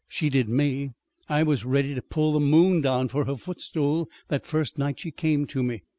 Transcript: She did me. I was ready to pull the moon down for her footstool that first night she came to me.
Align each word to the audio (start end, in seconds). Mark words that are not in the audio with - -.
She 0.07 0.29
did 0.29 0.49
me. 0.49 0.93
I 1.29 1.43
was 1.43 1.63
ready 1.63 1.93
to 1.93 2.01
pull 2.01 2.33
the 2.33 2.39
moon 2.39 2.81
down 2.81 3.07
for 3.07 3.25
her 3.25 3.35
footstool 3.35 4.09
that 4.29 4.47
first 4.47 4.79
night 4.79 4.99
she 4.99 5.11
came 5.11 5.45
to 5.45 5.61
me. 5.61 5.83